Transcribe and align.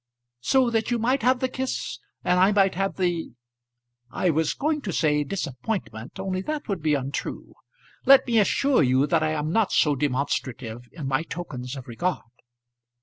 "So 0.39 0.71
that 0.71 0.89
you 0.89 0.97
might 0.97 1.21
have 1.21 1.41
the 1.41 1.47
kiss, 1.47 1.99
and 2.23 2.39
I 2.39 2.51
might 2.51 2.73
have 2.73 2.95
the; 2.95 3.33
I 4.09 4.31
was 4.31 4.55
going 4.55 4.81
to 4.81 4.91
say 4.91 5.23
disappointment, 5.23 6.19
only 6.19 6.41
that 6.41 6.67
would 6.67 6.81
be 6.81 6.95
untrue. 6.95 7.53
Let 8.07 8.25
me 8.25 8.39
assure 8.39 8.81
you 8.81 9.05
that 9.05 9.21
I 9.21 9.29
am 9.33 9.51
not 9.51 9.71
so 9.71 9.95
demonstrative 9.95 10.89
in 10.91 11.07
my 11.07 11.21
tokens 11.21 11.75
of 11.75 11.87
regard." 11.87 12.23